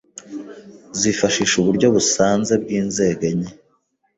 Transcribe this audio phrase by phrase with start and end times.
[0.99, 3.51] zifashisha uburyo busanze bw'inzego enye